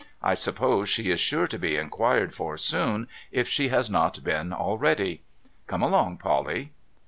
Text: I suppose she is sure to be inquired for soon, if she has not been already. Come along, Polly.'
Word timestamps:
I 0.23 0.33
suppose 0.33 0.89
she 0.89 1.11
is 1.11 1.19
sure 1.19 1.45
to 1.45 1.59
be 1.59 1.75
inquired 1.75 2.33
for 2.33 2.57
soon, 2.57 3.07
if 3.31 3.47
she 3.47 3.67
has 3.67 3.87
not 3.87 4.23
been 4.23 4.51
already. 4.51 5.21
Come 5.67 5.83
along, 5.83 6.17
Polly.' 6.17 6.71